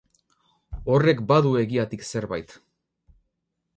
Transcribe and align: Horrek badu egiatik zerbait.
Horrek 0.93 1.21
badu 1.33 1.53
egiatik 1.65 2.07
zerbait. 2.15 2.57